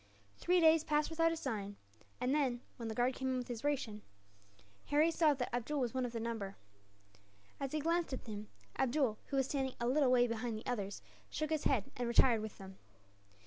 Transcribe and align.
Three 0.39 0.59
days 0.59 0.83
passed 0.83 1.11
without 1.11 1.31
a 1.31 1.35
sign; 1.37 1.75
and 2.19 2.33
then, 2.33 2.61
when 2.77 2.87
the 2.87 2.95
guard 2.95 3.13
came 3.13 3.29
in 3.29 3.37
with 3.37 3.49
his 3.49 3.63
ration, 3.63 4.01
Harry 4.85 5.11
saw 5.11 5.35
that 5.35 5.55
Abdool 5.55 5.79
was 5.79 5.93
one 5.93 6.07
of 6.07 6.11
the 6.11 6.19
number. 6.19 6.55
As 7.59 7.71
he 7.71 7.81
glanced 7.81 8.11
at 8.11 8.25
him, 8.25 8.47
Abdool, 8.79 9.19
who 9.27 9.37
was 9.37 9.45
standing 9.45 9.75
a 9.79 9.87
little 9.87 10.09
way 10.09 10.25
behind 10.25 10.57
the 10.57 10.65
others, 10.65 11.03
shook 11.29 11.51
his 11.51 11.65
head, 11.65 11.91
and 11.97 12.07
retired 12.07 12.41
with 12.41 12.57
them. 12.57 12.79